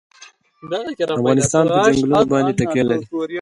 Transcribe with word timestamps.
افغانستان 1.17 1.65
په 1.73 1.79
چنګلونه 1.85 2.19
باندې 2.31 2.53
تکیه 2.59 2.83
لري. 2.89 3.05